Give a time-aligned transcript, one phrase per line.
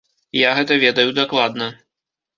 [0.37, 1.67] Я гэта ведаю дакладна.